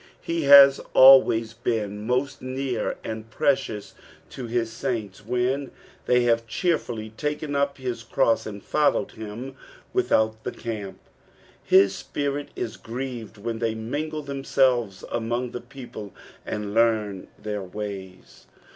[0.19, 3.93] He has alwaja been most near and preuious
[4.31, 5.69] to his saints when
[6.07, 9.55] tliey have cheerfully taken up hia cross and followed him
[9.93, 10.97] without the camp.
[11.63, 16.15] His Spirit is gneved when they mingle themselves among the people
[16.47, 18.47] and luam their ways.